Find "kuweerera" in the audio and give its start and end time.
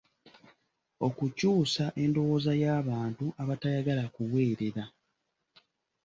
4.15-4.83